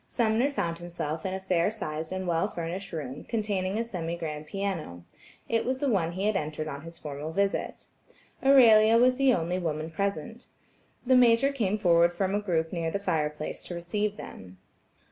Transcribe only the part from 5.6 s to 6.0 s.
was the